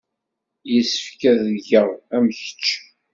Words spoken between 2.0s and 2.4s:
am